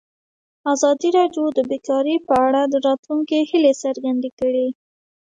ازادي 0.73 1.09
راډیو 1.17 1.45
د 1.57 1.59
بیکاري 1.71 2.15
په 2.27 2.33
اړه 2.47 2.61
د 2.67 2.75
راتلونکي 2.87 3.37
هیلې 3.49 3.73
څرګندې 3.83 4.29
کړې. 4.39 4.67